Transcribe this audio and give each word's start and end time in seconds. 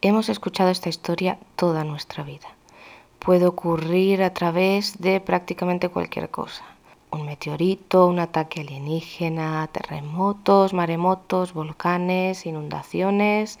Hemos 0.00 0.28
escuchado 0.28 0.70
esta 0.70 0.88
historia 0.88 1.40
toda 1.56 1.82
nuestra 1.82 2.22
vida. 2.22 2.46
Puede 3.18 3.46
ocurrir 3.46 4.22
a 4.22 4.32
través 4.32 5.00
de 5.00 5.18
prácticamente 5.18 5.88
cualquier 5.88 6.30
cosa. 6.30 6.62
Un 7.10 7.26
meteorito, 7.26 8.06
un 8.06 8.20
ataque 8.20 8.60
alienígena, 8.60 9.66
terremotos, 9.72 10.72
maremotos, 10.72 11.52
volcanes, 11.52 12.46
inundaciones, 12.46 13.58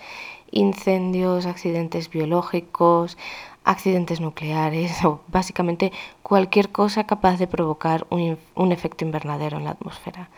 incendios, 0.52 1.44
accidentes 1.44 2.08
biológicos, 2.08 3.18
accidentes 3.64 4.20
nucleares 4.20 5.04
o 5.04 5.20
básicamente 5.26 5.90
cualquier 6.22 6.70
cosa 6.70 7.04
capaz 7.04 7.38
de 7.38 7.48
provocar 7.48 8.06
un, 8.10 8.38
un 8.54 8.70
efecto 8.70 9.04
invernadero 9.04 9.56
en 9.56 9.64
la 9.64 9.70
atmósfera. 9.70 10.30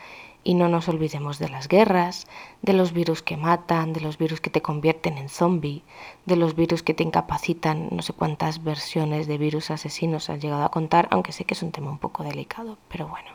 Y 0.42 0.54
no 0.54 0.68
nos 0.68 0.88
olvidemos 0.88 1.38
de 1.38 1.48
las 1.48 1.68
guerras, 1.68 2.26
de 2.62 2.72
los 2.72 2.92
virus 2.92 3.22
que 3.22 3.36
matan, 3.36 3.92
de 3.92 4.00
los 4.00 4.16
virus 4.16 4.40
que 4.40 4.50
te 4.50 4.62
convierten 4.62 5.18
en 5.18 5.28
zombie, 5.28 5.82
de 6.26 6.36
los 6.36 6.54
virus 6.54 6.82
que 6.82 6.94
te 6.94 7.02
incapacitan. 7.02 7.88
No 7.90 8.02
sé 8.02 8.12
cuántas 8.12 8.64
versiones 8.64 9.26
de 9.26 9.38
virus 9.38 9.70
asesinos 9.70 10.30
han 10.30 10.40
llegado 10.40 10.64
a 10.64 10.70
contar, 10.70 11.08
aunque 11.10 11.32
sé 11.32 11.44
que 11.44 11.54
es 11.54 11.62
un 11.62 11.72
tema 11.72 11.90
un 11.90 11.98
poco 11.98 12.24
delicado, 12.24 12.78
pero 12.88 13.06
bueno. 13.06 13.30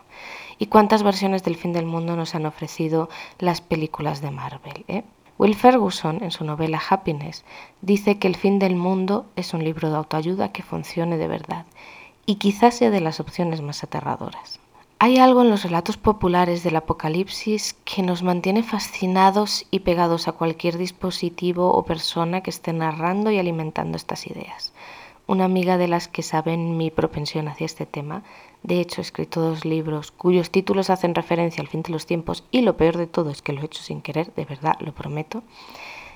¿Y 0.57 0.67
cuántas 0.67 1.03
versiones 1.03 1.43
del 1.43 1.57
fin 1.57 1.73
del 1.73 1.85
mundo 1.85 2.15
nos 2.15 2.33
han 2.33 2.45
ofrecido 2.45 3.09
las 3.39 3.61
películas 3.61 4.21
de 4.21 4.31
Marvel? 4.31 4.85
Eh? 4.87 5.03
Will 5.37 5.55
Ferguson, 5.55 6.23
en 6.23 6.31
su 6.31 6.45
novela 6.45 6.81
Happiness, 6.89 7.43
dice 7.81 8.17
que 8.19 8.27
el 8.27 8.37
fin 8.37 8.57
del 8.57 8.75
mundo 8.75 9.25
es 9.35 9.53
un 9.53 9.63
libro 9.63 9.89
de 9.89 9.97
autoayuda 9.97 10.53
que 10.53 10.63
funcione 10.63 11.17
de 11.17 11.27
verdad 11.27 11.65
y 12.25 12.35
quizás 12.35 12.75
sea 12.75 12.89
de 12.89 13.01
las 13.01 13.19
opciones 13.19 13.61
más 13.61 13.83
aterradoras. 13.83 14.59
Hay 14.97 15.17
algo 15.17 15.41
en 15.41 15.49
los 15.49 15.63
relatos 15.63 15.97
populares 15.97 16.63
del 16.63 16.77
Apocalipsis 16.77 17.75
que 17.83 18.01
nos 18.01 18.23
mantiene 18.23 18.63
fascinados 18.63 19.65
y 19.69 19.79
pegados 19.79 20.29
a 20.29 20.31
cualquier 20.31 20.77
dispositivo 20.77 21.69
o 21.69 21.83
persona 21.83 22.41
que 22.41 22.49
esté 22.49 22.71
narrando 22.71 23.29
y 23.29 23.37
alimentando 23.37 23.97
estas 23.97 24.25
ideas. 24.25 24.71
Una 25.27 25.45
amiga 25.45 25.77
de 25.77 25.89
las 25.89 26.07
que 26.07 26.23
saben 26.23 26.77
mi 26.77 26.91
propensión 26.91 27.49
hacia 27.49 27.65
este 27.65 27.85
tema, 27.85 28.23
de 28.63 28.79
hecho 28.79 29.01
he 29.01 29.03
escrito 29.03 29.41
dos 29.41 29.65
libros 29.65 30.11
cuyos 30.11 30.49
títulos 30.49 30.89
hacen 30.89 31.13
referencia 31.13 31.61
al 31.61 31.67
fin 31.67 31.81
de 31.81 31.91
los 31.91 32.05
tiempos 32.05 32.45
y 32.49 32.61
lo 32.61 32.77
peor 32.77 32.95
de 32.95 33.07
todo 33.07 33.31
es 33.31 33.41
que 33.41 33.51
lo 33.51 33.61
he 33.61 33.65
hecho 33.65 33.83
sin 33.83 34.01
querer, 34.01 34.33
de 34.33 34.45
verdad, 34.45 34.75
lo 34.79 34.93
prometo. 34.93 35.43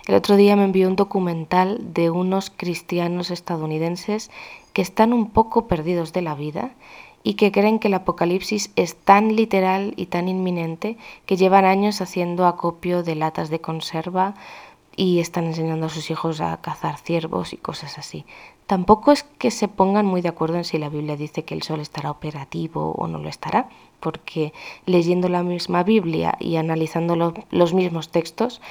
El 0.07 0.15
otro 0.15 0.37
día 0.37 0.55
me 0.55 0.63
envió 0.63 0.87
un 0.87 0.95
documental 0.95 1.93
de 1.93 2.09
unos 2.09 2.49
cristianos 2.49 3.29
estadounidenses 3.29 4.31
que 4.71 4.81
están 4.81 5.11
un 5.11 5.29
poco 5.29 5.67
perdidos 5.67 6.13
de 6.13 6.21
la 6.21 6.33
vida 6.33 6.71
y 7.23 7.33
que 7.33 7.51
creen 7.51 7.79
que 7.79 7.89
el 7.89 7.93
apocalipsis 7.93 8.71
es 8.75 8.95
tan 8.95 9.35
literal 9.35 9.93
y 9.97 10.07
tan 10.07 10.27
inminente 10.27 10.97
que 11.25 11.37
llevan 11.37 11.65
años 11.65 12.01
haciendo 12.01 12.47
acopio 12.47 13.03
de 13.03 13.15
latas 13.15 13.49
de 13.49 13.59
conserva 13.59 14.35
y 14.95 15.19
están 15.19 15.45
enseñando 15.45 15.85
a 15.85 15.89
sus 15.89 16.11
hijos 16.11 16.41
a 16.41 16.57
cazar 16.57 16.97
ciervos 16.97 17.53
y 17.53 17.57
cosas 17.57 17.97
así. 17.97 18.25
Tampoco 18.67 19.11
es 19.11 19.23
que 19.23 19.49
se 19.49 19.67
pongan 19.67 20.05
muy 20.05 20.21
de 20.21 20.29
acuerdo 20.29 20.57
en 20.57 20.63
si 20.63 20.77
la 20.77 20.89
Biblia 20.89 21.15
dice 21.15 21.43
que 21.43 21.55
el 21.55 21.63
sol 21.63 21.79
estará 21.79 22.11
operativo 22.11 22.91
o 22.91 23.07
no 23.07 23.17
lo 23.17 23.29
estará, 23.29 23.69
porque 23.99 24.53
leyendo 24.85 25.29
la 25.29 25.43
misma 25.43 25.83
Biblia 25.83 26.35
y 26.39 26.55
analizando 26.55 27.33
los 27.49 27.73
mismos 27.73 28.09
textos, 28.09 28.61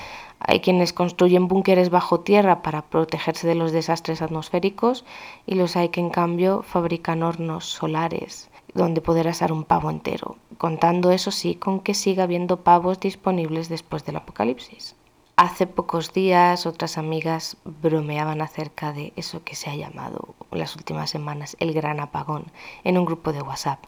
hay 0.40 0.60
quienes 0.60 0.92
construyen 0.92 1.48
búnkeres 1.48 1.90
bajo 1.90 2.20
tierra 2.20 2.62
para 2.62 2.82
protegerse 2.82 3.46
de 3.46 3.54
los 3.54 3.72
desastres 3.72 4.22
atmosféricos 4.22 5.04
y 5.46 5.54
los 5.56 5.76
hay 5.76 5.88
que 5.88 6.00
en 6.00 6.10
cambio 6.10 6.62
fabrican 6.62 7.22
hornos 7.22 7.64
solares 7.64 8.48
donde 8.74 9.00
poder 9.00 9.28
asar 9.28 9.52
un 9.52 9.64
pavo 9.64 9.90
entero, 9.90 10.36
contando 10.58 11.10
eso 11.10 11.30
sí 11.30 11.54
con 11.54 11.80
que 11.80 11.94
siga 11.94 12.24
habiendo 12.24 12.62
pavos 12.62 13.00
disponibles 13.00 13.68
después 13.68 14.04
del 14.04 14.16
apocalipsis. 14.16 14.94
Hace 15.36 15.66
pocos 15.66 16.12
días 16.12 16.66
otras 16.66 16.98
amigas 16.98 17.56
bromeaban 17.64 18.40
acerca 18.40 18.92
de 18.92 19.12
eso 19.16 19.44
que 19.44 19.54
se 19.54 19.70
ha 19.70 19.76
llamado 19.76 20.34
en 20.50 20.58
las 20.58 20.74
últimas 20.74 21.10
semanas 21.10 21.56
el 21.60 21.72
gran 21.72 22.00
apagón 22.00 22.46
en 22.82 22.98
un 22.98 23.04
grupo 23.04 23.32
de 23.32 23.42
WhatsApp. 23.42 23.84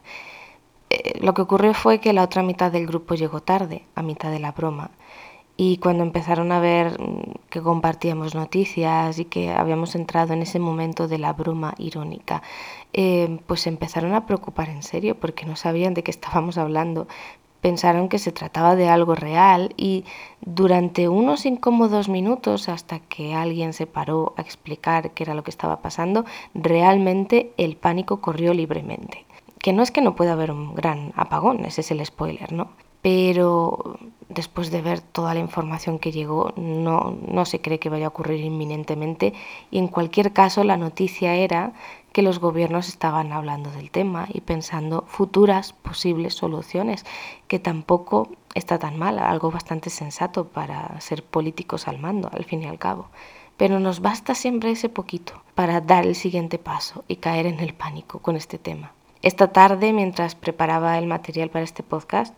Eh, 0.91 1.19
lo 1.21 1.33
que 1.33 1.41
ocurrió 1.43 1.73
fue 1.73 1.99
que 1.99 2.11
la 2.11 2.23
otra 2.23 2.43
mitad 2.43 2.69
del 2.71 2.85
grupo 2.85 3.15
llegó 3.15 3.41
tarde, 3.41 3.85
a 3.95 4.01
mitad 4.01 4.29
de 4.29 4.39
la 4.39 4.51
broma, 4.51 4.91
y 5.55 5.77
cuando 5.77 6.03
empezaron 6.03 6.51
a 6.51 6.59
ver 6.59 6.99
mm, 6.99 7.49
que 7.49 7.61
compartíamos 7.61 8.35
noticias 8.35 9.17
y 9.19 9.25
que 9.25 9.51
habíamos 9.51 9.95
entrado 9.95 10.33
en 10.33 10.41
ese 10.41 10.59
momento 10.59 11.07
de 11.07 11.17
la 11.17 11.31
broma 11.33 11.75
irónica, 11.77 12.41
eh, 12.93 13.39
pues 13.47 13.67
empezaron 13.67 14.13
a 14.13 14.25
preocupar 14.25 14.69
en 14.69 14.83
serio 14.83 15.15
porque 15.19 15.45
no 15.45 15.55
sabían 15.55 15.93
de 15.93 16.03
qué 16.03 16.11
estábamos 16.11 16.57
hablando. 16.57 17.07
Pensaron 17.61 18.09
que 18.09 18.19
se 18.19 18.31
trataba 18.33 18.75
de 18.75 18.89
algo 18.89 19.15
real 19.15 19.73
y 19.77 20.03
durante 20.41 21.07
unos 21.07 21.45
incómodos 21.45 22.09
minutos 22.09 22.67
hasta 22.69 22.99
que 22.99 23.33
alguien 23.35 23.73
se 23.73 23.87
paró 23.87 24.33
a 24.37 24.41
explicar 24.41 25.11
qué 25.11 25.23
era 25.23 25.35
lo 25.35 25.43
que 25.43 25.51
estaba 25.51 25.81
pasando, 25.81 26.25
realmente 26.55 27.53
el 27.57 27.77
pánico 27.77 28.19
corrió 28.19 28.53
libremente. 28.53 29.25
Que 29.61 29.73
no 29.73 29.83
es 29.83 29.91
que 29.91 30.01
no 30.01 30.15
pueda 30.15 30.33
haber 30.33 30.51
un 30.51 30.75
gran 30.75 31.13
apagón, 31.15 31.65
ese 31.65 31.81
es 31.81 31.91
el 31.91 32.05
spoiler, 32.05 32.51
¿no? 32.51 32.71
pero 33.01 33.97
después 34.29 34.71
de 34.71 34.81
ver 34.81 35.01
toda 35.01 35.33
la 35.33 35.39
información 35.39 35.99
que 35.99 36.11
llegó, 36.11 36.53
no, 36.55 37.17
no, 37.27 37.45
se 37.45 37.59
cree 37.59 37.79
que 37.79 37.89
vaya 37.89 38.05
a 38.05 38.09
ocurrir 38.09 38.39
inminentemente 38.41 39.33
y 39.71 39.79
en 39.79 39.87
cualquier 39.87 40.31
caso 40.31 40.63
la 40.63 40.77
noticia 40.77 41.35
era 41.35 41.73
que 42.13 42.21
los 42.21 42.39
gobiernos 42.39 42.87
estaban 42.87 43.31
hablando 43.33 43.71
del 43.71 43.89
tema 43.89 44.27
y 44.31 44.41
pensando 44.41 45.03
futuras 45.07 45.73
posibles 45.73 46.35
soluciones, 46.35 47.05
que 47.47 47.59
tampoco 47.59 48.29
está 48.53 48.79
tan 48.79 48.97
mal, 48.97 49.17
algo 49.19 49.49
bastante 49.49 49.89
sensato 49.89 50.47
para 50.47 50.99
ser 51.01 51.23
políticos 51.23 51.87
al 51.87 51.99
mando, 51.99 52.29
al 52.31 52.45
fin 52.45 52.61
y 52.63 52.67
al 52.67 52.79
cabo. 52.79 53.07
Pero 53.57 53.79
nos 53.79 54.01
basta 54.01 54.35
siempre 54.35 54.71
ese 54.71 54.89
poquito 54.89 55.33
para 55.55 55.81
dar 55.81 56.05
el 56.05 56.15
siguiente 56.15 56.57
paso 56.57 57.03
y 57.07 57.17
caer 57.17 57.45
en 57.45 57.59
el 57.59 57.73
pánico 57.73 58.19
con 58.19 58.35
este 58.35 58.57
tema. 58.57 58.91
Esta 59.21 59.49
tarde, 59.49 59.93
mientras 59.93 60.35
preparaba 60.35 60.97
el 60.97 61.07
material 61.07 61.49
para 61.49 61.63
este 61.63 61.83
podcast, 61.83 62.33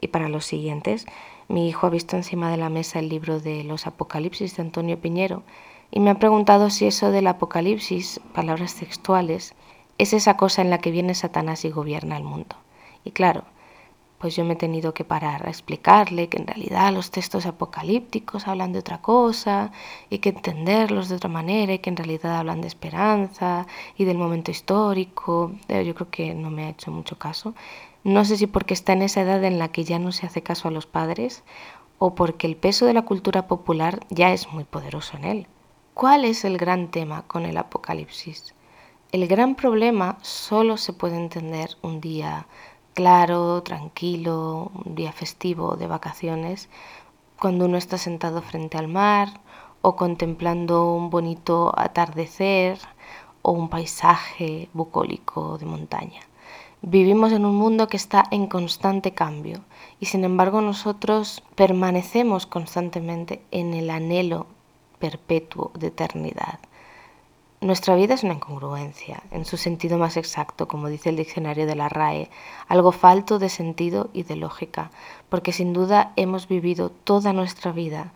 y 0.00 0.08
para 0.08 0.28
los 0.28 0.44
siguientes, 0.44 1.06
mi 1.48 1.68
hijo 1.68 1.86
ha 1.86 1.90
visto 1.90 2.16
encima 2.16 2.50
de 2.50 2.56
la 2.56 2.68
mesa 2.68 2.98
el 2.98 3.08
libro 3.08 3.40
de 3.40 3.64
los 3.64 3.86
Apocalipsis 3.86 4.56
de 4.56 4.62
Antonio 4.62 4.98
Piñero 5.00 5.42
y 5.90 6.00
me 6.00 6.10
ha 6.10 6.18
preguntado 6.18 6.70
si 6.70 6.86
eso 6.86 7.10
del 7.10 7.26
Apocalipsis, 7.26 8.20
palabras 8.32 8.74
textuales, 8.74 9.54
es 9.98 10.12
esa 10.12 10.36
cosa 10.36 10.62
en 10.62 10.70
la 10.70 10.78
que 10.78 10.90
viene 10.90 11.14
Satanás 11.14 11.64
y 11.64 11.70
gobierna 11.70 12.16
el 12.16 12.24
mundo. 12.24 12.56
Y 13.04 13.12
claro, 13.12 13.44
pues 14.18 14.36
yo 14.36 14.44
me 14.44 14.54
he 14.54 14.56
tenido 14.56 14.94
que 14.94 15.04
parar 15.04 15.46
a 15.46 15.50
explicarle 15.50 16.28
que 16.28 16.38
en 16.38 16.46
realidad 16.46 16.92
los 16.92 17.10
textos 17.10 17.46
apocalípticos 17.46 18.48
hablan 18.48 18.72
de 18.72 18.78
otra 18.78 19.02
cosa 19.02 19.72
y 20.08 20.18
que 20.18 20.30
entenderlos 20.30 21.08
de 21.08 21.16
otra 21.16 21.28
manera 21.28 21.74
y 21.74 21.78
que 21.80 21.90
en 21.90 21.96
realidad 21.96 22.38
hablan 22.38 22.60
de 22.60 22.68
esperanza 22.68 23.66
y 23.96 24.04
del 24.04 24.18
momento 24.18 24.50
histórico. 24.50 25.52
Yo 25.68 25.94
creo 25.94 26.10
que 26.10 26.34
no 26.34 26.50
me 26.50 26.64
ha 26.64 26.70
hecho 26.70 26.90
mucho 26.90 27.18
caso 27.18 27.54
no 28.04 28.26
sé 28.26 28.36
si 28.36 28.46
porque 28.46 28.74
está 28.74 28.92
en 28.92 29.00
esa 29.00 29.22
edad 29.22 29.42
en 29.44 29.58
la 29.58 29.68
que 29.68 29.82
ya 29.82 29.98
no 29.98 30.12
se 30.12 30.26
hace 30.26 30.42
caso 30.42 30.68
a 30.68 30.70
los 30.70 30.86
padres 30.86 31.42
o 31.98 32.14
porque 32.14 32.46
el 32.46 32.54
peso 32.54 32.84
de 32.84 32.92
la 32.92 33.06
cultura 33.06 33.46
popular 33.46 34.00
ya 34.10 34.30
es 34.34 34.52
muy 34.52 34.64
poderoso 34.64 35.16
en 35.16 35.24
él. 35.24 35.46
¿Cuál 35.94 36.26
es 36.26 36.44
el 36.44 36.58
gran 36.58 36.90
tema 36.90 37.22
con 37.22 37.46
el 37.46 37.56
apocalipsis? 37.56 38.54
El 39.10 39.26
gran 39.26 39.54
problema 39.54 40.18
solo 40.20 40.76
se 40.76 40.92
puede 40.92 41.16
entender 41.16 41.78
un 41.80 42.02
día 42.02 42.46
claro, 42.94 43.62
tranquilo, 43.62 44.70
un 44.84 44.94
día 44.94 45.12
festivo 45.12 45.76
de 45.76 45.86
vacaciones, 45.86 46.68
cuando 47.38 47.66
uno 47.66 47.76
está 47.76 47.98
sentado 47.98 48.40
frente 48.40 48.78
al 48.78 48.88
mar 48.88 49.28
o 49.82 49.96
contemplando 49.96 50.94
un 50.94 51.10
bonito 51.10 51.72
atardecer 51.76 52.78
o 53.42 53.52
un 53.52 53.68
paisaje 53.68 54.70
bucólico 54.72 55.58
de 55.58 55.66
montaña. 55.66 56.20
Vivimos 56.80 57.32
en 57.32 57.44
un 57.44 57.56
mundo 57.56 57.88
que 57.88 57.96
está 57.96 58.24
en 58.30 58.46
constante 58.46 59.12
cambio 59.12 59.60
y 60.00 60.06
sin 60.06 60.24
embargo 60.24 60.60
nosotros 60.60 61.42
permanecemos 61.54 62.46
constantemente 62.46 63.42
en 63.50 63.74
el 63.74 63.90
anhelo 63.90 64.46
perpetuo 64.98 65.72
de 65.74 65.88
eternidad. 65.88 66.58
Nuestra 67.64 67.94
vida 67.94 68.12
es 68.12 68.22
una 68.24 68.34
incongruencia, 68.34 69.22
en 69.30 69.46
su 69.46 69.56
sentido 69.56 69.96
más 69.96 70.18
exacto, 70.18 70.68
como 70.68 70.90
dice 70.90 71.08
el 71.08 71.16
diccionario 71.16 71.64
de 71.64 71.74
la 71.74 71.88
RAE, 71.88 72.28
algo 72.68 72.92
falto 72.92 73.38
de 73.38 73.48
sentido 73.48 74.10
y 74.12 74.24
de 74.24 74.36
lógica, 74.36 74.90
porque 75.30 75.50
sin 75.50 75.72
duda 75.72 76.12
hemos 76.16 76.46
vivido 76.46 76.90
toda 76.90 77.32
nuestra 77.32 77.72
vida 77.72 78.12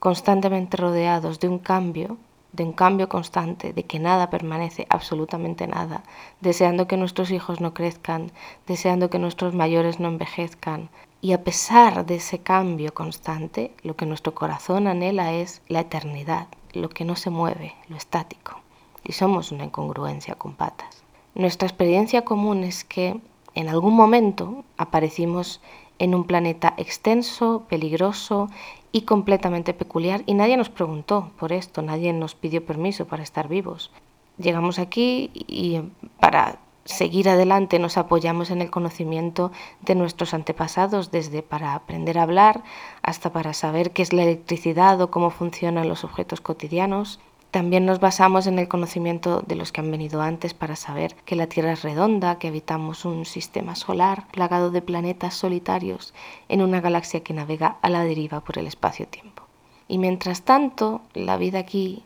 constantemente 0.00 0.76
rodeados 0.76 1.38
de 1.38 1.48
un 1.48 1.60
cambio 1.60 2.16
de 2.50 2.64
un 2.64 2.72
cambio 2.72 3.08
constante, 3.08 3.72
de 3.72 3.84
que 3.84 4.00
nada 4.00 4.30
permanece, 4.30 4.88
absolutamente 4.90 5.68
nada, 5.68 6.02
deseando 6.40 6.88
que 6.88 6.96
nuestros 6.96 7.30
hijos 7.30 7.60
no 7.60 7.74
crezcan, 7.74 8.32
deseando 8.66 9.10
que 9.10 9.20
nuestros 9.20 9.54
mayores 9.54 10.00
no 10.00 10.08
envejezcan. 10.08 10.88
Y 11.20 11.34
a 11.34 11.44
pesar 11.44 12.04
de 12.04 12.16
ese 12.16 12.40
cambio 12.40 12.92
constante, 12.94 13.70
lo 13.84 13.94
que 13.94 14.06
nuestro 14.06 14.34
corazón 14.34 14.88
anhela 14.88 15.34
es 15.34 15.62
la 15.68 15.80
eternidad, 15.80 16.48
lo 16.72 16.88
que 16.88 17.04
no 17.04 17.14
se 17.14 17.30
mueve, 17.30 17.76
lo 17.88 17.96
estático. 17.96 18.60
Y 19.04 19.12
somos 19.12 19.52
una 19.52 19.64
incongruencia 19.64 20.34
con 20.34 20.54
patas. 20.54 21.02
Nuestra 21.34 21.68
experiencia 21.68 22.24
común 22.24 22.64
es 22.64 22.84
que 22.84 23.20
en 23.54 23.68
algún 23.68 23.94
momento 23.94 24.64
aparecimos 24.76 25.60
en 25.98 26.14
un 26.14 26.24
planeta 26.24 26.74
extenso, 26.76 27.64
peligroso 27.68 28.48
y 28.92 29.02
completamente 29.02 29.74
peculiar 29.74 30.22
y 30.26 30.34
nadie 30.34 30.56
nos 30.56 30.68
preguntó 30.68 31.30
por 31.38 31.52
esto, 31.52 31.82
nadie 31.82 32.12
nos 32.12 32.34
pidió 32.34 32.64
permiso 32.64 33.06
para 33.06 33.22
estar 33.22 33.48
vivos. 33.48 33.90
Llegamos 34.38 34.78
aquí 34.78 35.30
y 35.34 35.80
para 36.20 36.60
seguir 36.84 37.28
adelante 37.28 37.78
nos 37.78 37.98
apoyamos 37.98 38.50
en 38.50 38.62
el 38.62 38.70
conocimiento 38.70 39.52
de 39.82 39.94
nuestros 39.94 40.32
antepasados, 40.32 41.10
desde 41.10 41.42
para 41.42 41.74
aprender 41.74 42.18
a 42.18 42.22
hablar 42.22 42.62
hasta 43.02 43.30
para 43.30 43.52
saber 43.52 43.90
qué 43.90 44.02
es 44.02 44.12
la 44.12 44.22
electricidad 44.22 45.00
o 45.00 45.10
cómo 45.10 45.30
funcionan 45.30 45.88
los 45.88 46.04
objetos 46.04 46.40
cotidianos. 46.40 47.20
También 47.50 47.86
nos 47.86 47.98
basamos 47.98 48.46
en 48.46 48.58
el 48.58 48.68
conocimiento 48.68 49.40
de 49.40 49.54
los 49.54 49.72
que 49.72 49.80
han 49.80 49.90
venido 49.90 50.20
antes 50.20 50.52
para 50.52 50.76
saber 50.76 51.14
que 51.24 51.34
la 51.34 51.46
Tierra 51.46 51.72
es 51.72 51.82
redonda, 51.82 52.38
que 52.38 52.48
habitamos 52.48 53.06
un 53.06 53.24
sistema 53.24 53.74
solar 53.74 54.26
plagado 54.32 54.70
de 54.70 54.82
planetas 54.82 55.34
solitarios 55.34 56.12
en 56.48 56.60
una 56.60 56.82
galaxia 56.82 57.22
que 57.22 57.32
navega 57.32 57.78
a 57.80 57.88
la 57.88 58.04
deriva 58.04 58.40
por 58.40 58.58
el 58.58 58.66
espacio-tiempo. 58.66 59.44
Y 59.88 59.96
mientras 59.96 60.42
tanto, 60.42 61.00
la 61.14 61.38
vida 61.38 61.60
aquí 61.60 62.04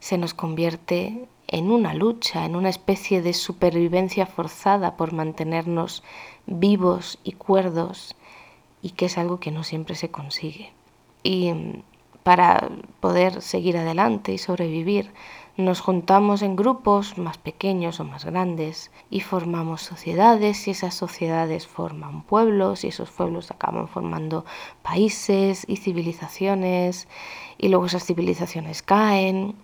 se 0.00 0.18
nos 0.18 0.34
convierte 0.34 1.28
en 1.46 1.70
una 1.70 1.94
lucha, 1.94 2.44
en 2.44 2.56
una 2.56 2.68
especie 2.68 3.22
de 3.22 3.32
supervivencia 3.32 4.26
forzada 4.26 4.96
por 4.96 5.12
mantenernos 5.12 6.02
vivos 6.46 7.20
y 7.22 7.32
cuerdos 7.32 8.16
y 8.82 8.90
que 8.90 9.06
es 9.06 9.18
algo 9.18 9.38
que 9.38 9.52
no 9.52 9.62
siempre 9.62 9.94
se 9.94 10.10
consigue. 10.10 10.72
Y 11.22 11.52
para 12.22 12.68
poder 13.00 13.42
seguir 13.42 13.76
adelante 13.76 14.32
y 14.32 14.38
sobrevivir, 14.38 15.12
nos 15.56 15.80
juntamos 15.80 16.42
en 16.42 16.56
grupos 16.56 17.18
más 17.18 17.38
pequeños 17.38 18.00
o 18.00 18.04
más 18.04 18.24
grandes 18.24 18.90
y 19.10 19.20
formamos 19.20 19.82
sociedades 19.82 20.66
y 20.66 20.70
esas 20.70 20.94
sociedades 20.94 21.66
forman 21.66 22.22
pueblos 22.22 22.84
y 22.84 22.88
esos 22.88 23.10
pueblos 23.10 23.50
acaban 23.50 23.88
formando 23.88 24.44
países 24.82 25.64
y 25.68 25.76
civilizaciones 25.76 27.08
y 27.58 27.68
luego 27.68 27.86
esas 27.86 28.04
civilizaciones 28.04 28.82
caen 28.82 29.54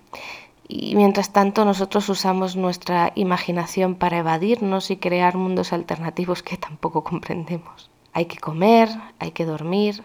y 0.68 0.96
mientras 0.96 1.32
tanto 1.32 1.64
nosotros 1.64 2.08
usamos 2.08 2.56
nuestra 2.56 3.12
imaginación 3.14 3.94
para 3.94 4.18
evadirnos 4.18 4.90
y 4.90 4.96
crear 4.96 5.36
mundos 5.36 5.72
alternativos 5.72 6.42
que 6.42 6.56
tampoco 6.56 7.04
comprendemos. 7.10 7.90
Hay 8.12 8.26
que 8.26 8.38
comer, 8.38 8.88
hay 9.18 9.30
que 9.30 9.44
dormir, 9.44 10.02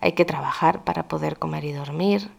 hay 0.00 0.12
que 0.12 0.24
trabajar 0.24 0.84
para 0.84 1.08
poder 1.08 1.38
comer 1.38 1.64
y 1.64 1.72
dormir. 1.72 2.30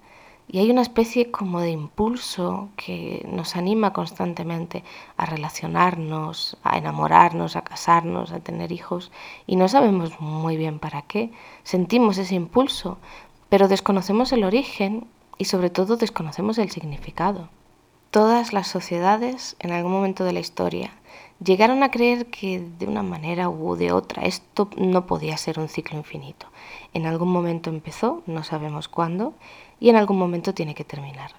Y 0.52 0.58
hay 0.58 0.72
una 0.72 0.82
especie 0.82 1.30
como 1.30 1.60
de 1.60 1.70
impulso 1.70 2.70
que 2.76 3.24
nos 3.32 3.56
anima 3.56 3.94
constantemente 3.94 4.84
a 5.16 5.28
relacionarnos, 5.28 6.58
a 6.64 6.78
enamorarnos, 6.78 7.56
a 7.56 7.62
casarnos, 7.62 8.32
a 8.32 8.40
tener 8.40 8.72
hijos. 8.72 9.12
Y 9.46 9.58
no 9.58 9.68
sabemos 9.68 10.20
muy 10.20 10.58
bien 10.58 10.80
para 10.80 11.04
qué. 11.04 11.32
Sentimos 11.64 12.18
ese 12.18 12.34
impulso, 12.34 12.98
pero 13.50 13.68
desconocemos 13.68 14.32
el 14.32 14.44
origen 14.44 15.06
y 15.38 15.46
sobre 15.46 15.70
todo 15.70 15.98
desconocemos 15.98 16.58
el 16.58 16.72
significado. 16.72 17.50
Todas 18.10 18.52
las 18.52 18.68
sociedades 18.68 19.56
en 19.60 19.72
algún 19.72 19.92
momento 19.92 20.24
de 20.24 20.34
la 20.34 20.40
historia 20.40 20.92
llegaron 21.44 21.84
a 21.84 21.92
creer 21.92 22.28
que 22.28 22.64
de 22.80 22.88
una 22.88 23.04
manera 23.04 23.50
u 23.50 23.76
de 23.76 23.92
otra 23.92 24.24
esto 24.24 24.70
no 24.78 25.06
podía 25.06 25.38
ser 25.38 25.60
un 25.60 25.70
ciclo 25.70 25.98
infinito. 25.98 26.48
En 26.94 27.06
algún 27.06 27.30
momento 27.30 27.70
empezó, 27.70 28.24
no 28.26 28.44
sabemos 28.44 28.88
cuándo, 28.88 29.34
y 29.80 29.90
en 29.90 29.96
algún 29.96 30.18
momento 30.18 30.54
tiene 30.54 30.76
que 30.76 30.84
terminar. 30.84 31.32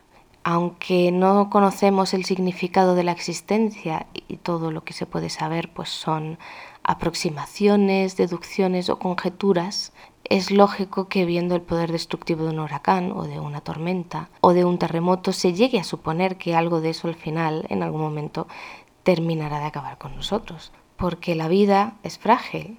Aunque 0.43 1.13
no 1.13 1.51
conocemos 1.51 2.15
el 2.15 2.25
significado 2.25 2.95
de 2.95 3.05
la 3.05 3.13
existencia 3.13 4.07
y 4.27 4.37
todo 4.39 4.71
lo 4.71 4.85
que 4.85 4.95
se 4.95 5.05
puede 5.05 5.29
saber 5.29 5.71
pues 5.71 5.91
son 5.91 6.39
aproximaciones, 6.83 8.17
deducciones 8.17 8.89
o 8.89 8.99
conjeturas, 8.99 9.93
es 10.25 10.51
lógico 10.51 11.09
que 11.09 11.25
viendo 11.25 11.57
el 11.57 11.61
poder 11.61 11.91
destructivo 11.91 12.45
de 12.45 12.51
un 12.51 12.61
huracán 12.61 13.13
o 13.13 13.25
de 13.25 13.41
una 13.41 13.61
tormenta 13.61 14.31
o 14.41 14.53
de 14.53 14.65
un 14.65 14.79
terremoto 14.79 15.33
se 15.33 15.53
llegue 15.53 15.81
a 15.81 15.85
suponer 15.85 16.37
que 16.37 16.55
algo 16.55 16.81
de 16.81 16.91
eso 16.91 17.09
al 17.09 17.17
final, 17.17 17.67
en 17.69 17.83
algún 17.83 18.01
momento, 18.01 18.47
terminará 19.03 19.61
de 19.61 19.67
acabar 19.67 19.99
con 19.99 20.15
nosotros. 20.17 20.73
Porque 20.97 21.35
la 21.35 21.49
vida 21.49 21.95
es 22.03 22.19
frágil, 22.19 22.79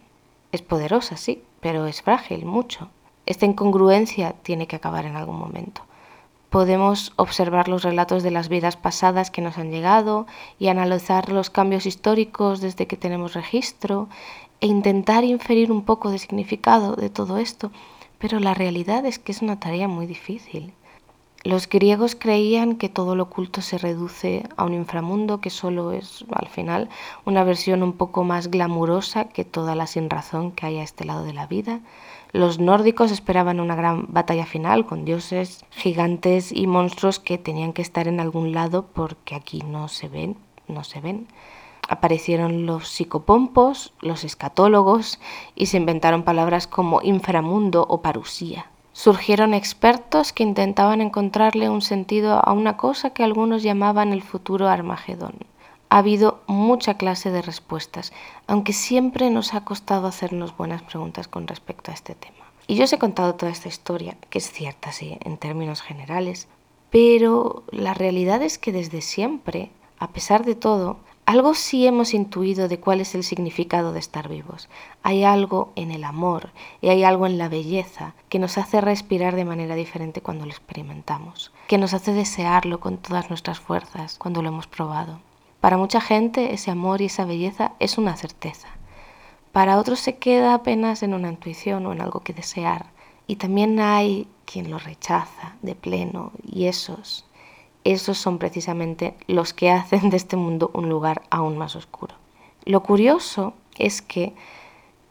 es 0.51 0.61
poderosa, 0.61 1.17
sí, 1.17 1.43
pero 1.59 1.85
es 1.85 2.01
frágil 2.01 2.45
mucho. 2.45 2.89
Esta 3.25 3.45
incongruencia 3.45 4.33
tiene 4.43 4.67
que 4.67 4.75
acabar 4.75 5.05
en 5.05 5.15
algún 5.15 5.37
momento. 5.37 5.81
Podemos 6.49 7.13
observar 7.15 7.69
los 7.69 7.83
relatos 7.83 8.23
de 8.23 8.31
las 8.31 8.49
vidas 8.49 8.75
pasadas 8.75 9.31
que 9.31 9.41
nos 9.41 9.57
han 9.57 9.71
llegado 9.71 10.27
y 10.59 10.67
analizar 10.67 11.31
los 11.31 11.49
cambios 11.49 11.85
históricos 11.85 12.59
desde 12.59 12.87
que 12.87 12.97
tenemos 12.97 13.33
registro 13.33 14.09
e 14.59 14.67
intentar 14.67 15.23
inferir 15.23 15.71
un 15.71 15.83
poco 15.83 16.11
de 16.11 16.19
significado 16.19 16.95
de 16.95 17.09
todo 17.09 17.37
esto, 17.37 17.71
pero 18.19 18.39
la 18.39 18.53
realidad 18.53 19.05
es 19.05 19.17
que 19.17 19.31
es 19.31 19.41
una 19.41 19.59
tarea 19.59 19.87
muy 19.87 20.05
difícil. 20.05 20.73
Los 21.43 21.67
griegos 21.67 22.15
creían 22.15 22.75
que 22.75 22.87
todo 22.87 23.15
lo 23.15 23.23
oculto 23.23 23.61
se 23.61 23.79
reduce 23.79 24.43
a 24.57 24.63
un 24.63 24.75
inframundo 24.75 25.41
que 25.41 25.49
solo 25.49 25.91
es, 25.91 26.23
al 26.31 26.47
final, 26.47 26.87
una 27.25 27.43
versión 27.43 27.81
un 27.81 27.93
poco 27.93 28.23
más 28.23 28.51
glamurosa 28.51 29.25
que 29.25 29.43
toda 29.43 29.73
la 29.73 29.87
sinrazón 29.87 30.51
que 30.51 30.67
hay 30.67 30.77
a 30.77 30.83
este 30.83 31.03
lado 31.03 31.23
de 31.23 31.33
la 31.33 31.47
vida. 31.47 31.79
Los 32.31 32.59
nórdicos 32.59 33.11
esperaban 33.11 33.59
una 33.59 33.75
gran 33.75 34.05
batalla 34.09 34.45
final 34.45 34.85
con 34.85 35.03
dioses, 35.03 35.65
gigantes 35.71 36.51
y 36.51 36.67
monstruos 36.67 37.17
que 37.17 37.39
tenían 37.39 37.73
que 37.73 37.81
estar 37.81 38.07
en 38.07 38.19
algún 38.19 38.51
lado 38.51 38.85
porque 38.93 39.33
aquí 39.33 39.63
no 39.65 39.87
se 39.87 40.09
ven, 40.09 40.37
no 40.67 40.83
se 40.83 41.01
ven 41.01 41.27
aparecieron 41.87 42.65
los 42.65 42.87
psicopompos, 42.87 43.91
los 43.99 44.23
escatólogos 44.23 45.19
y 45.55 45.65
se 45.65 45.75
inventaron 45.75 46.23
palabras 46.23 46.65
como 46.65 47.01
inframundo 47.01 47.85
o 47.89 48.01
parusía. 48.01 48.70
Surgieron 48.93 49.53
expertos 49.53 50.33
que 50.33 50.43
intentaban 50.43 50.99
encontrarle 50.99 51.69
un 51.69 51.81
sentido 51.81 52.45
a 52.45 52.51
una 52.51 52.75
cosa 52.75 53.11
que 53.11 53.23
algunos 53.23 53.63
llamaban 53.63 54.11
el 54.11 54.21
futuro 54.21 54.67
Armagedón. 54.67 55.35
Ha 55.89 55.99
habido 55.99 56.41
mucha 56.47 56.95
clase 56.95 57.31
de 57.31 57.41
respuestas, 57.41 58.11
aunque 58.47 58.73
siempre 58.73 59.29
nos 59.29 59.53
ha 59.53 59.63
costado 59.63 60.07
hacernos 60.07 60.55
buenas 60.55 60.81
preguntas 60.81 61.27
con 61.27 61.47
respecto 61.47 61.91
a 61.91 61.93
este 61.93 62.15
tema. 62.15 62.45
Y 62.67 62.75
yo 62.75 62.83
os 62.83 62.93
he 62.93 62.99
contado 62.99 63.35
toda 63.35 63.51
esta 63.51 63.69
historia, 63.69 64.17
que 64.29 64.39
es 64.39 64.51
cierta, 64.51 64.91
sí, 64.91 65.17
en 65.21 65.37
términos 65.37 65.81
generales, 65.81 66.47
pero 66.89 67.63
la 67.71 67.93
realidad 67.93 68.41
es 68.41 68.57
que 68.57 68.71
desde 68.71 69.01
siempre, 69.01 69.71
a 69.99 70.09
pesar 70.09 70.45
de 70.45 70.55
todo, 70.55 70.97
algo 71.25 71.53
sí 71.53 71.87
hemos 71.87 72.13
intuido 72.13 72.67
de 72.67 72.79
cuál 72.79 72.99
es 72.99 73.15
el 73.15 73.23
significado 73.23 73.93
de 73.93 73.99
estar 73.99 74.27
vivos. 74.27 74.69
Hay 75.03 75.23
algo 75.23 75.71
en 75.75 75.91
el 75.91 76.03
amor 76.03 76.49
y 76.81 76.89
hay 76.89 77.03
algo 77.03 77.25
en 77.25 77.37
la 77.37 77.47
belleza 77.47 78.15
que 78.27 78.39
nos 78.39 78.57
hace 78.57 78.81
respirar 78.81 79.35
de 79.35 79.45
manera 79.45 79.75
diferente 79.75 80.21
cuando 80.21 80.45
lo 80.45 80.51
experimentamos, 80.51 81.51
que 81.67 81.77
nos 81.77 81.93
hace 81.93 82.13
desearlo 82.13 82.79
con 82.79 82.97
todas 82.97 83.29
nuestras 83.29 83.59
fuerzas 83.59 84.17
cuando 84.17 84.41
lo 84.41 84.49
hemos 84.49 84.67
probado. 84.67 85.19
Para 85.61 85.77
mucha 85.77 86.01
gente 86.01 86.53
ese 86.53 86.71
amor 86.71 87.01
y 87.01 87.05
esa 87.05 87.23
belleza 87.23 87.73
es 87.79 87.97
una 87.97 88.17
certeza. 88.17 88.67
Para 89.51 89.77
otros 89.77 89.99
se 89.99 90.17
queda 90.17 90.53
apenas 90.53 91.03
en 91.03 91.13
una 91.13 91.29
intuición 91.29 91.85
o 91.85 91.93
en 91.93 92.01
algo 92.01 92.21
que 92.21 92.33
desear. 92.33 92.87
Y 93.27 93.35
también 93.35 93.79
hay 93.79 94.27
quien 94.45 94.71
lo 94.71 94.79
rechaza 94.79 95.55
de 95.61 95.75
pleno 95.75 96.31
y 96.43 96.65
esos 96.65 97.25
esos 97.83 98.17
son 98.17 98.37
precisamente 98.37 99.15
los 99.27 99.53
que 99.53 99.69
hacen 99.69 100.09
de 100.09 100.17
este 100.17 100.35
mundo 100.35 100.71
un 100.73 100.89
lugar 100.89 101.23
aún 101.29 101.57
más 101.57 101.75
oscuro. 101.75 102.15
Lo 102.65 102.83
curioso 102.83 103.53
es 103.77 104.01
que 104.01 104.33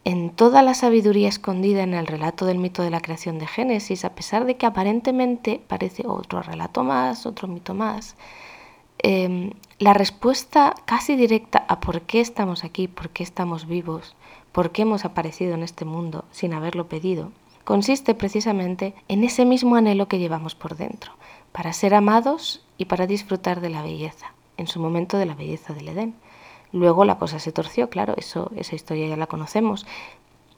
en 0.03 0.31
toda 0.31 0.63
la 0.63 0.73
sabiduría 0.73 1.29
escondida 1.29 1.83
en 1.83 1.93
el 1.93 2.07
relato 2.07 2.45
del 2.45 2.57
mito 2.57 2.81
de 2.81 2.89
la 2.89 3.01
creación 3.01 3.37
de 3.37 3.45
Génesis, 3.45 4.03
a 4.03 4.15
pesar 4.15 4.45
de 4.45 4.55
que 4.55 4.65
aparentemente 4.65 5.61
parece 5.67 6.07
otro 6.07 6.41
relato 6.41 6.83
más, 6.83 7.25
otro 7.25 7.47
mito 7.47 7.75
más, 7.75 8.15
em, 8.99 9.51
la 9.77 9.93
respuesta 9.93 10.75
casi 10.85 11.15
directa 11.15 11.65
a 11.67 11.79
por 11.79 12.01
qué 12.01 12.19
estamos 12.19 12.63
aquí, 12.63 12.87
por 12.87 13.09
qué 13.09 13.23
estamos 13.23 13.67
vivos, 13.67 14.15
por 14.51 14.71
qué 14.71 14.83
hemos 14.83 15.05
aparecido 15.05 15.53
en 15.53 15.63
este 15.63 15.85
mundo 15.85 16.25
sin 16.31 16.53
haberlo 16.53 16.87
pedido, 16.87 17.31
consiste 17.63 18.15
precisamente 18.15 18.95
en 19.07 19.23
ese 19.23 19.45
mismo 19.45 19.75
anhelo 19.75 20.07
que 20.07 20.19
llevamos 20.19 20.55
por 20.55 20.75
dentro, 20.75 21.11
para 21.51 21.73
ser 21.73 21.93
amados 21.93 22.63
y 22.77 22.85
para 22.85 23.07
disfrutar 23.07 23.61
de 23.61 23.69
la 23.69 23.81
belleza, 23.81 24.33
en 24.57 24.67
su 24.67 24.79
momento 24.79 25.17
de 25.17 25.25
la 25.25 25.35
belleza 25.35 25.73
del 25.73 25.89
Edén. 25.89 26.15
Luego 26.71 27.03
la 27.03 27.17
cosa 27.17 27.39
se 27.39 27.51
torció, 27.51 27.89
claro, 27.89 28.13
eso, 28.17 28.51
esa 28.55 28.75
historia 28.75 29.07
ya 29.07 29.17
la 29.17 29.27
conocemos. 29.27 29.85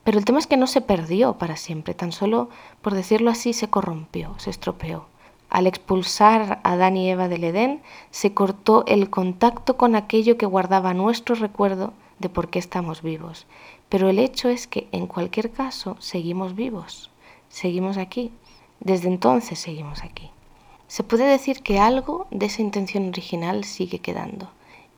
Pero 0.03 0.19
el 0.19 0.25
tema 0.25 0.39
es 0.39 0.47
que 0.47 0.57
no 0.57 0.67
se 0.67 0.81
perdió 0.81 1.33
para 1.33 1.55
siempre, 1.55 1.93
tan 1.93 2.11
solo, 2.11 2.49
por 2.81 2.93
decirlo 2.93 3.31
así, 3.31 3.53
se 3.53 3.69
corrompió, 3.69 4.35
se 4.37 4.49
estropeó. 4.49 5.05
Al 5.49 5.65
expulsar 5.65 6.59
a 6.63 6.71
Adán 6.73 6.97
y 6.97 7.09
Eva 7.09 7.27
del 7.27 7.43
Edén, 7.43 7.81
se 8.11 8.33
cortó 8.33 8.83
el 8.87 9.09
contacto 9.09 9.77
con 9.77 9.95
aquello 9.95 10.37
que 10.37 10.45
guardaba 10.45 10.93
nuestro 10.93 11.35
recuerdo 11.35 11.93
de 12.19 12.29
por 12.29 12.49
qué 12.49 12.59
estamos 12.59 13.01
vivos. 13.01 13.45
Pero 13.89 14.09
el 14.09 14.19
hecho 14.19 14.49
es 14.49 14.67
que, 14.67 14.87
en 14.91 15.07
cualquier 15.07 15.51
caso, 15.51 15.95
seguimos 15.99 16.55
vivos, 16.55 17.09
seguimos 17.49 17.97
aquí. 17.97 18.31
Desde 18.79 19.07
entonces 19.07 19.59
seguimos 19.59 20.03
aquí 20.03 20.32
se 20.93 21.03
puede 21.03 21.25
decir 21.25 21.63
que 21.63 21.79
algo 21.79 22.27
de 22.29 22.45
esa 22.45 22.61
intención 22.61 23.07
original 23.07 23.63
sigue 23.63 23.97
quedando. 23.97 24.49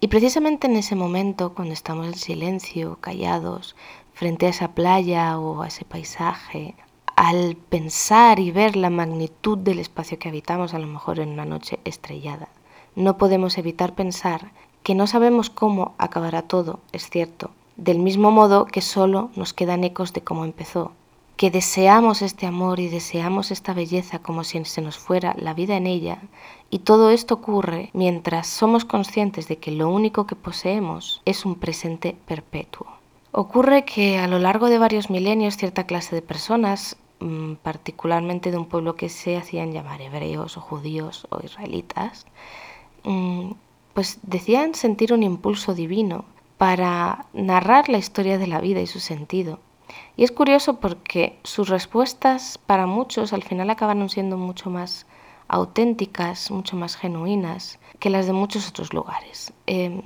Y 0.02 0.10
precisamente 0.10 0.68
en 0.68 0.76
ese 0.76 0.94
momento, 0.94 1.54
cuando 1.54 1.74
estamos 1.74 2.08
en 2.08 2.16
silencio, 2.16 2.98
callados, 3.00 3.78
frente 4.14 4.46
a 4.46 4.50
esa 4.50 4.74
playa 4.74 5.40
o 5.40 5.62
a 5.62 5.68
ese 5.70 5.86
paisaje, 5.86 6.76
al 7.16 7.56
pensar 7.56 8.42
y 8.42 8.52
ver 8.52 8.76
la 8.76 8.90
magnitud 8.90 9.58
del 9.58 9.80
espacio 9.80 10.20
que 10.20 10.28
habitamos, 10.28 10.74
a 10.74 10.80
lo 10.80 10.88
mejor 10.88 11.22
en 11.22 11.30
una 11.30 11.46
noche 11.46 11.80
estrellada, 11.86 12.50
no 12.98 13.18
podemos 13.18 13.58
evitar 13.58 13.96
pensar 13.96 14.52
que 14.84 14.96
no 14.96 15.08
sabemos 15.08 15.50
cómo 15.50 15.96
acabará 15.98 16.42
todo, 16.42 16.82
es 16.92 17.10
cierto, 17.10 17.52
del 17.78 18.00
mismo 18.00 18.32
modo 18.32 18.66
que 18.66 18.82
solo 18.82 19.32
nos 19.38 19.54
quedan 19.54 19.86
ecos 19.86 20.12
de 20.12 20.20
cómo 20.20 20.44
empezó, 20.44 20.92
que 21.38 21.52
deseamos 21.52 22.22
este 22.22 22.46
amor 22.46 22.80
y 22.80 22.88
deseamos 22.88 23.52
esta 23.52 23.74
belleza 23.74 24.20
como 24.20 24.44
si 24.44 24.64
se 24.66 24.82
nos 24.82 24.98
fuera 24.98 25.36
la 25.38 25.54
vida 25.54 25.76
en 25.76 25.88
ella, 25.88 26.20
y 26.70 26.80
todo 26.80 27.10
esto 27.10 27.36
ocurre 27.36 27.90
mientras 27.94 28.48
somos 28.48 28.86
conscientes 28.86 29.48
de 29.48 29.58
que 29.58 29.72
lo 29.72 29.90
único 29.90 30.26
que 30.26 30.36
poseemos 30.36 31.22
es 31.26 31.46
un 31.46 31.56
presente 31.56 32.16
perpetuo. 32.26 32.88
Ocurre 33.32 33.84
que 33.84 34.18
a 34.18 34.28
lo 34.28 34.40
largo 34.40 34.70
de 34.70 34.78
varios 34.78 35.10
milenios 35.10 35.58
cierta 35.58 35.86
clase 35.86 36.16
de 36.16 36.22
personas, 36.22 36.96
mm, 37.20 37.56
particularmente 37.56 38.50
de 38.50 38.58
un 38.58 38.66
pueblo 38.66 38.96
que 38.96 39.10
se 39.10 39.36
hacían 39.36 39.74
llamar 39.74 40.02
hebreos 40.02 40.58
o 40.58 40.62
judíos 40.62 41.28
o 41.30 41.44
israelitas, 41.44 42.26
mm, 43.04 43.52
pues 43.94 44.20
decían 44.24 44.74
sentir 44.74 45.12
un 45.14 45.24
impulso 45.24 45.74
divino 45.74 46.24
para 46.58 47.26
narrar 47.34 47.90
la 47.90 47.98
historia 47.98 48.38
de 48.38 48.48
la 48.48 48.62
vida 48.62 48.80
y 48.80 48.88
su 48.88 49.00
sentido. 49.00 49.60
Y 50.18 50.24
es 50.24 50.32
curioso 50.32 50.80
porque 50.80 51.38
sus 51.44 51.70
respuestas 51.70 52.58
para 52.58 52.86
muchos 52.86 53.34
al 53.34 53.44
final 53.44 53.70
acabaron 53.70 54.10
siendo 54.10 54.38
mucho 54.38 54.70
más 54.70 55.06
auténticas, 55.48 56.52
mucho 56.52 56.76
más 56.76 56.96
genuinas 56.96 57.80
que 58.00 58.10
las 58.10 58.26
de 58.26 58.34
muchos 58.34 58.68
otros 58.70 58.94
lugares. 58.94 59.54
Em, 59.68 60.02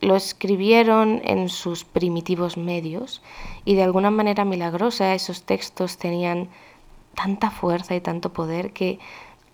lo 0.00 0.16
escribieron 0.16 1.20
en 1.24 1.48
sus 1.48 1.84
primitivos 1.84 2.56
medios 2.56 3.22
y 3.64 3.74
de 3.74 3.82
alguna 3.82 4.10
manera 4.10 4.44
milagrosa 4.44 5.14
esos 5.14 5.42
textos 5.42 5.96
tenían 5.96 6.48
tanta 7.14 7.50
fuerza 7.50 7.94
y 7.94 8.00
tanto 8.00 8.32
poder 8.32 8.72
que 8.72 8.98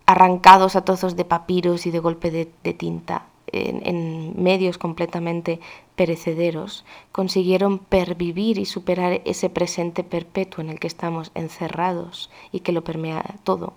arrancados 0.04 0.76
a 0.76 0.84
trozos 0.84 1.16
de 1.16 1.24
papiros 1.24 1.86
y 1.86 1.90
de 1.90 2.00
golpe 2.00 2.30
de, 2.30 2.46
tinta 2.74 3.26
en, 3.46 4.34
medios 4.42 4.78
completamente 4.78 5.60
perecederos, 5.96 6.84
consiguieron 7.12 7.78
pervivir 7.78 8.58
y 8.58 8.64
superar 8.64 9.20
ese 9.24 9.50
presente 9.50 10.04
perpetuo 10.04 10.62
en 10.62 10.70
el 10.70 10.80
que 10.80 10.86
estamos 10.86 11.30
encerrados 11.34 12.30
y 12.50 12.60
que 12.60 12.72
lo 12.72 12.84
permea 12.84 13.36
todo, 13.44 13.74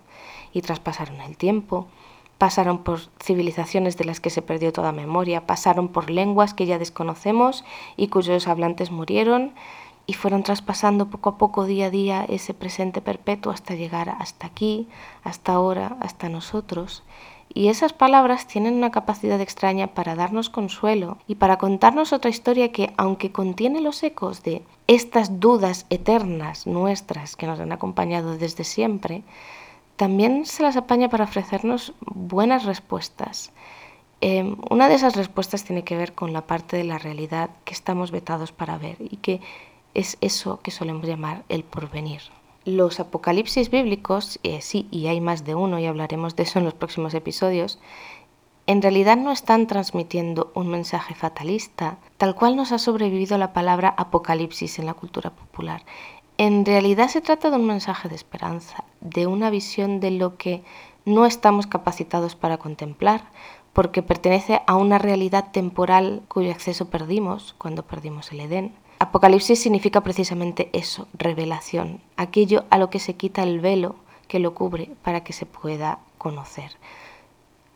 y 0.52 0.62
traspasaron 0.62 1.20
el 1.20 1.36
tiempo, 1.36 1.86
pasaron 2.38 2.84
por 2.84 3.00
civilizaciones 3.22 3.96
de 3.96 4.04
las 4.04 4.20
que 4.20 4.30
se 4.30 4.42
perdió 4.42 4.72
toda 4.72 4.92
memoria, 4.92 5.46
pasaron 5.46 5.88
por 5.88 6.10
lenguas 6.10 6.54
que 6.54 6.66
ya 6.66 6.78
desconocemos 6.78 7.64
y 7.96 8.08
cuyos 8.08 8.48
hablantes 8.48 8.90
murieron, 8.90 9.52
y 10.06 10.12
fueron 10.14 10.44
traspasando 10.44 11.10
poco 11.10 11.30
a 11.30 11.38
poco, 11.38 11.64
día 11.64 11.86
a 11.86 11.90
día, 11.90 12.24
ese 12.28 12.54
presente 12.54 13.00
perpetuo 13.00 13.52
hasta 13.52 13.74
llegar 13.74 14.16
hasta 14.20 14.46
aquí, 14.46 14.86
hasta 15.24 15.52
ahora, 15.52 15.96
hasta 16.00 16.28
nosotros. 16.28 17.02
Y 17.52 17.68
esas 17.68 17.92
palabras 17.92 18.46
tienen 18.46 18.74
una 18.74 18.90
capacidad 18.90 19.40
extraña 19.40 19.88
para 19.88 20.14
darnos 20.14 20.50
consuelo 20.50 21.18
y 21.26 21.36
para 21.36 21.56
contarnos 21.56 22.12
otra 22.12 22.30
historia 22.30 22.72
que, 22.72 22.92
aunque 22.96 23.32
contiene 23.32 23.80
los 23.80 24.02
ecos 24.02 24.42
de 24.42 24.62
estas 24.86 25.40
dudas 25.40 25.86
eternas 25.88 26.66
nuestras 26.66 27.36
que 27.36 27.46
nos 27.46 27.58
han 27.60 27.72
acompañado 27.72 28.36
desde 28.36 28.64
siempre, 28.64 29.22
también 29.96 30.44
se 30.44 30.62
las 30.62 30.76
apaña 30.76 31.08
para 31.08 31.24
ofrecernos 31.24 31.94
buenas 32.00 32.64
respuestas. 32.64 33.52
Em, 34.20 34.56
una 34.70 34.88
de 34.88 34.94
esas 34.94 35.16
respuestas 35.16 35.64
tiene 35.64 35.84
que 35.84 35.96
ver 35.96 36.14
con 36.14 36.32
la 36.32 36.46
parte 36.46 36.76
de 36.76 36.84
la 36.84 36.98
realidad 36.98 37.50
que 37.64 37.74
estamos 37.74 38.10
vetados 38.10 38.52
para 38.52 38.78
ver 38.78 38.96
y 39.00 39.16
que 39.16 39.40
es 39.94 40.18
eso 40.20 40.60
que 40.62 40.70
solemos 40.70 41.06
llamar 41.06 41.44
el 41.48 41.64
porvenir. 41.64 42.20
Los 42.66 42.98
apocalipsis 42.98 43.70
bíblicos, 43.70 44.40
eh, 44.42 44.60
sí, 44.60 44.88
y 44.90 45.06
hay 45.06 45.20
más 45.20 45.44
de 45.44 45.54
uno 45.54 45.78
y 45.78 45.86
hablaremos 45.86 46.34
de 46.34 46.42
eso 46.42 46.58
en 46.58 46.64
los 46.64 46.74
próximos 46.74 47.14
episodios, 47.14 47.78
en 48.66 48.82
realidad 48.82 49.16
no 49.16 49.30
están 49.30 49.68
transmitiendo 49.68 50.50
un 50.52 50.66
mensaje 50.66 51.14
fatalista, 51.14 51.98
tal 52.16 52.34
cual 52.34 52.56
nos 52.56 52.72
ha 52.72 52.78
sobrevivido 52.78 53.38
la 53.38 53.52
palabra 53.52 53.94
apocalipsis 53.96 54.80
en 54.80 54.86
la 54.86 54.94
cultura 54.94 55.30
popular. 55.30 55.84
En 56.38 56.66
realidad 56.66 57.06
se 57.06 57.20
trata 57.20 57.50
de 57.50 57.56
un 57.56 57.68
mensaje 57.68 58.08
de 58.08 58.16
esperanza, 58.16 58.82
de 59.00 59.28
una 59.28 59.48
visión 59.48 60.00
de 60.00 60.10
lo 60.10 60.36
que 60.36 60.64
no 61.04 61.24
estamos 61.24 61.68
capacitados 61.68 62.34
para 62.34 62.58
contemplar, 62.58 63.30
porque 63.74 64.02
pertenece 64.02 64.62
a 64.66 64.74
una 64.74 64.98
realidad 64.98 65.52
temporal 65.52 66.22
cuyo 66.26 66.50
acceso 66.50 66.90
perdimos 66.90 67.54
cuando 67.58 67.84
perdimos 67.84 68.32
el 68.32 68.40
Edén 68.40 68.74
Apocalipsis 69.06 69.62
significa 69.62 70.00
precisamente 70.00 70.68
eso, 70.72 71.06
revelación, 71.14 72.00
aquello 72.16 72.64
a 72.70 72.78
lo 72.78 72.90
que 72.90 72.98
se 72.98 73.14
quita 73.14 73.44
el 73.44 73.60
velo 73.60 73.94
que 74.26 74.40
lo 74.40 74.52
cubre 74.52 74.90
para 75.04 75.22
que 75.22 75.32
se 75.32 75.46
pueda 75.46 76.00
conocer. 76.18 76.72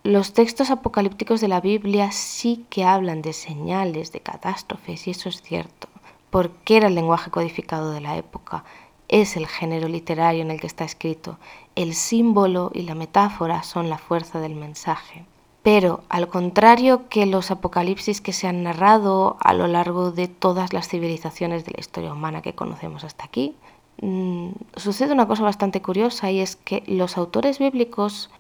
Los 0.03 0.33
textos 0.33 0.73
apocalípticos 0.73 1.41
de 1.41 1.47
la 1.47 1.61
Biblia 1.61 2.11
sí 2.11 2.67
que 2.69 2.83
hablan 2.83 3.23
de 3.23 3.33
señales, 3.33 4.11
de 4.11 4.19
catástrofes, 4.19 5.07
y 5.07 5.13
eso 5.13 5.29
es 5.29 5.41
cierto, 5.41 5.89
porque 6.31 6.79
era 6.79 6.89
el 6.89 6.97
lenguaje 6.97 7.31
codificado 7.31 7.93
de 7.93 8.01
la 8.01 8.17
época, 8.17 8.65
es 9.07 9.37
el 9.37 9.47
género 9.47 9.87
literario 9.87 10.43
en 10.43 10.51
el 10.51 10.61
que 10.61 10.67
está 10.67 10.85
escrito, 10.85 11.39
el 11.77 11.95
símbolo 11.95 12.73
y 12.75 12.83
la 12.83 12.97
metáfora 12.97 13.63
son 13.63 13.89
la 13.89 13.99
fuerza 13.99 14.41
del 14.41 14.57
mensaje. 14.57 15.27
Pero, 15.63 16.05
al 16.09 16.29
contrario 16.29 17.09
que 17.09 17.27
los 17.27 17.51
apocalipsis 17.51 18.21
que 18.23 18.33
se 18.33 18.47
han 18.47 18.63
narrado 18.63 19.37
a 19.41 19.53
lo 19.53 19.67
largo 19.67 20.11
de 20.11 20.27
todas 20.27 20.73
las 20.73 20.89
civilizaciones 20.89 21.65
de 21.65 21.73
la 21.73 21.81
historia 21.81 22.13
humana 22.13 22.41
que 22.41 22.55
conocemos 22.55 23.05
hasta 23.05 23.25
aquí, 23.25 23.55
mm, 24.01 24.51
sucede 24.77 25.13
una 25.13 25.27
cosa 25.29 25.43
bastante 25.43 25.83
curiosa 25.83 26.31
y 26.31 26.41
es 26.41 26.57
que 26.57 26.83
los 26.87 27.19
autores 27.19 27.59
bíblicos, 27.59 28.31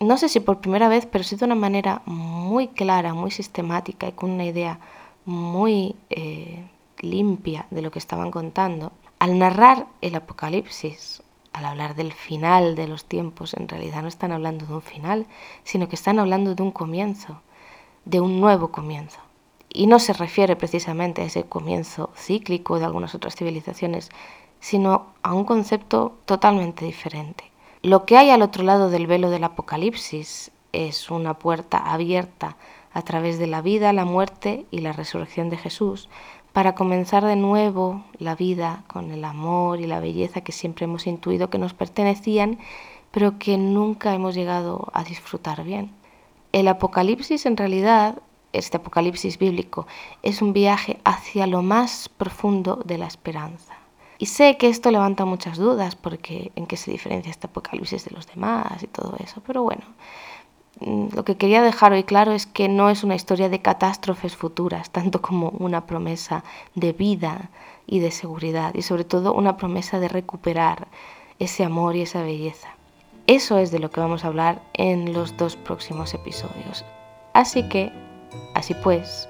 no 0.00 0.16
sé 0.18 0.28
si 0.28 0.38
por 0.38 0.60
primera 0.60 0.88
vez, 0.88 1.06
pero 1.06 1.24
sí 1.24 1.34
de 1.34 1.46
una 1.46 1.56
manera 1.56 2.02
muy 2.06 2.68
clara, 2.68 3.12
muy 3.12 3.32
sistemática 3.32 4.06
y 4.08 4.12
con 4.12 4.30
una 4.30 4.44
idea 4.44 4.78
muy 5.24 5.96
eh, 6.10 6.64
limpia 7.00 7.66
de 7.70 7.82
lo 7.82 7.90
que 7.90 7.98
estaban 7.98 8.30
contando, 8.30 8.92
al 9.18 9.38
narrar 9.38 9.86
el 10.00 10.14
apocalipsis 10.14 11.22
al 11.52 11.64
hablar 11.64 11.94
del 11.94 12.12
final 12.12 12.74
de 12.74 12.88
los 12.88 13.04
tiempos, 13.04 13.54
en 13.54 13.68
realidad 13.68 14.02
no 14.02 14.08
están 14.08 14.32
hablando 14.32 14.66
de 14.66 14.74
un 14.74 14.82
final, 14.82 15.26
sino 15.64 15.88
que 15.88 15.96
están 15.96 16.18
hablando 16.18 16.54
de 16.54 16.62
un 16.62 16.70
comienzo, 16.70 17.40
de 18.04 18.20
un 18.20 18.40
nuevo 18.40 18.68
comienzo. 18.70 19.18
Y 19.68 19.86
no 19.86 19.98
se 19.98 20.12
refiere 20.12 20.56
precisamente 20.56 21.22
a 21.22 21.26
ese 21.26 21.44
comienzo 21.44 22.10
cíclico 22.16 22.78
de 22.78 22.86
algunas 22.86 23.14
otras 23.14 23.36
civilizaciones, 23.36 24.10
sino 24.60 25.06
a 25.22 25.34
un 25.34 25.44
concepto 25.44 26.16
totalmente 26.24 26.84
diferente. 26.84 27.44
Lo 27.82 28.04
que 28.04 28.16
hay 28.16 28.30
al 28.30 28.42
otro 28.42 28.64
lado 28.64 28.90
del 28.90 29.06
velo 29.06 29.30
del 29.30 29.44
Apocalipsis 29.44 30.50
es 30.72 31.10
una 31.10 31.34
puerta 31.38 31.78
abierta 31.78 32.56
a 32.92 33.02
través 33.02 33.38
de 33.38 33.46
la 33.46 33.62
vida, 33.62 33.92
la 33.92 34.04
muerte 34.04 34.66
y 34.70 34.80
la 34.80 34.92
resurrección 34.92 35.50
de 35.50 35.56
Jesús, 35.56 36.08
para 36.58 36.74
comenzar 36.74 37.24
de 37.24 37.36
nuevo 37.36 38.02
la 38.18 38.34
vida 38.34 38.82
con 38.88 39.12
el 39.12 39.24
amor 39.24 39.80
y 39.80 39.86
la 39.86 40.00
belleza 40.00 40.40
que 40.40 40.50
siempre 40.50 40.86
hemos 40.86 41.06
intuido 41.06 41.50
que 41.50 41.58
nos 41.58 41.72
pertenecían, 41.72 42.58
pero 43.12 43.38
que 43.38 43.56
nunca 43.56 44.12
hemos 44.12 44.34
llegado 44.34 44.88
a 44.92 45.04
disfrutar 45.04 45.62
bien. 45.62 45.92
El 46.50 46.66
Apocalipsis 46.66 47.46
en 47.46 47.56
realidad, 47.56 48.18
este 48.52 48.78
Apocalipsis 48.78 49.38
bíblico, 49.38 49.86
es 50.24 50.42
un 50.42 50.52
viaje 50.52 50.98
hacia 51.04 51.46
lo 51.46 51.62
más 51.62 52.08
profundo 52.08 52.82
de 52.84 52.98
la 52.98 53.06
esperanza. 53.06 53.74
Y 54.18 54.26
sé 54.26 54.56
que 54.56 54.68
esto 54.68 54.90
levanta 54.90 55.24
muchas 55.24 55.58
dudas 55.58 55.94
porque 55.94 56.50
en 56.56 56.66
qué 56.66 56.76
se 56.76 56.90
diferencia 56.90 57.30
este 57.30 57.46
Apocalipsis 57.46 58.04
de 58.04 58.10
los 58.10 58.26
demás 58.26 58.82
y 58.82 58.88
todo 58.88 59.14
eso, 59.20 59.40
pero 59.46 59.62
bueno, 59.62 59.84
lo 60.80 61.24
que 61.24 61.36
quería 61.36 61.62
dejar 61.62 61.92
hoy 61.92 62.04
claro 62.04 62.32
es 62.32 62.46
que 62.46 62.68
no 62.68 62.90
es 62.90 63.02
una 63.02 63.16
historia 63.16 63.48
de 63.48 63.60
catástrofes 63.60 64.36
futuras, 64.36 64.90
tanto 64.90 65.20
como 65.20 65.50
una 65.50 65.86
promesa 65.86 66.44
de 66.74 66.92
vida 66.92 67.50
y 67.86 67.98
de 68.00 68.10
seguridad, 68.10 68.74
y 68.74 68.82
sobre 68.82 69.04
todo 69.04 69.34
una 69.34 69.56
promesa 69.56 69.98
de 69.98 70.08
recuperar 70.08 70.88
ese 71.38 71.64
amor 71.64 71.96
y 71.96 72.02
esa 72.02 72.22
belleza. 72.22 72.68
Eso 73.26 73.58
es 73.58 73.70
de 73.70 73.78
lo 73.78 73.90
que 73.90 74.00
vamos 74.00 74.24
a 74.24 74.28
hablar 74.28 74.62
en 74.74 75.12
los 75.12 75.36
dos 75.36 75.56
próximos 75.56 76.14
episodios. 76.14 76.84
Así 77.34 77.68
que, 77.68 77.92
así 78.54 78.74
pues, 78.82 79.28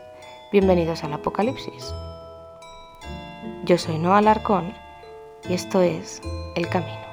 bienvenidos 0.52 1.02
al 1.02 1.14
Apocalipsis. 1.14 1.92
Yo 3.64 3.76
soy 3.76 3.98
Noah 3.98 4.18
Alarcón 4.18 4.72
y 5.48 5.54
esto 5.54 5.82
es 5.82 6.22
El 6.54 6.68
Camino. 6.68 7.07